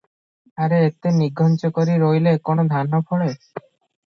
[0.67, 3.29] ଆରେ, ଏତେ ନିଘଞ୍ଚ କରି ରୋଇଲେ କଣ ଧାନ ଫଳେ?